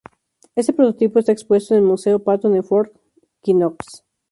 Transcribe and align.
Este 0.55 0.73
prototipo 0.73 1.19
está 1.19 1.31
expuesto 1.31 1.75
en 1.75 1.81
el 1.83 1.87
Museo 1.87 2.17
Patton 2.23 2.55
en 2.55 2.63
Fort 2.63 2.91
Knox. 3.43 4.03